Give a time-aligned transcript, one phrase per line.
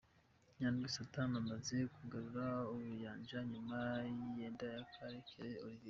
[0.59, 5.79] Nyandwi Saddam amaze kugarura ubuyanja nyuma y'igenda rya Karekezi Olivier.